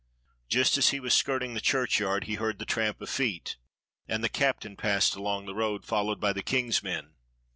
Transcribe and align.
Just 0.49 0.79
as 0.79 0.89
he 0.89 0.99
was 0.99 1.13
skirting 1.13 1.53
the 1.53 1.61
churchyard 1.61 2.23
he 2.23 2.33
heard 2.33 2.57
the 2.57 2.65
tramp 2.65 2.99
of 3.01 3.09
feet, 3.11 3.57
and 4.07 4.23
the 4.23 4.29
captain 4.29 4.75
passed 4.75 5.15
along 5.15 5.45
the 5.45 5.53
road, 5.53 5.85
followed 5.85 6.19
by 6.19 6.33
the 6.33 6.41
King's 6.41 6.81
men. 6.81 7.13